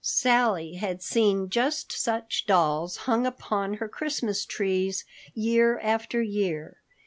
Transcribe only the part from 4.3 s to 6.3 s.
trees year after